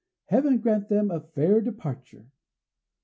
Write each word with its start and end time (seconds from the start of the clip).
"Heaven 0.29 0.57
grant 0.57 0.89
them 0.89 1.11
a 1.11 1.19
fair 1.19 1.61
departure!" 1.61 2.25